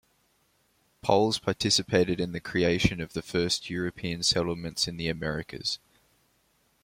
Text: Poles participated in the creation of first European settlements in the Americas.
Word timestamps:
Poles 1.03 1.37
participated 1.37 2.19
in 2.19 2.31
the 2.31 2.39
creation 2.39 2.99
of 3.01 3.11
first 3.11 3.69
European 3.69 4.23
settlements 4.23 4.87
in 4.87 4.97
the 4.97 5.07
Americas. 5.09 5.77